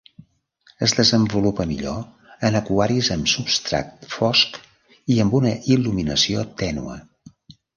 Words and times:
Es 0.85 0.93
desenvolupa 0.99 1.67
millor 1.71 1.99
en 2.49 2.57
aquaris 2.61 3.09
amb 3.17 3.29
substrat 3.33 4.09
fosc 4.17 4.59
i 5.17 5.19
amb 5.27 5.39
una 5.41 5.55
il·luminació 5.77 6.49
tènue. 6.65 6.99